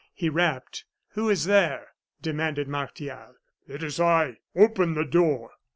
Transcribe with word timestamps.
He 0.15 0.29
rapped. 0.29 0.85
"Who 1.09 1.29
is 1.29 1.45
there?" 1.45 1.89
demanded 2.23 2.67
Martial. 2.67 3.35
"It 3.67 3.83
is 3.83 3.99
I; 3.99 4.37
open 4.55 4.95
the 4.95 5.05
door." 5.05 5.51